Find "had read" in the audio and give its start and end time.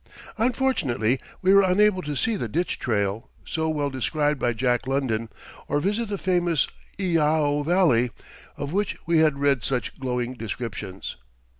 9.19-9.63